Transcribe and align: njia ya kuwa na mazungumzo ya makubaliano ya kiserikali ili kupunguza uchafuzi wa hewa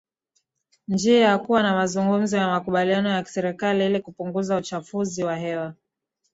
njia 0.87 1.19
ya 1.19 1.37
kuwa 1.37 1.63
na 1.63 1.75
mazungumzo 1.75 2.37
ya 2.37 2.47
makubaliano 2.47 3.09
ya 3.09 3.23
kiserikali 3.23 3.85
ili 3.85 3.99
kupunguza 4.01 4.57
uchafuzi 4.57 5.23
wa 5.23 5.35
hewa 5.35 5.73